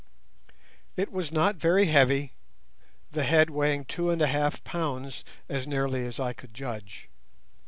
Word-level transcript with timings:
It 0.97 1.11
was 1.11 1.31
not 1.31 1.57
very 1.57 1.85
heavy, 1.85 2.33
the 3.11 3.21
head 3.21 3.51
weighing 3.51 3.85
two 3.85 4.09
and 4.09 4.19
a 4.19 4.25
half 4.25 4.63
pounds, 4.63 5.23
as 5.47 5.67
nearly 5.67 6.07
as 6.07 6.19
I 6.19 6.33
could 6.33 6.55
judge. 6.55 7.07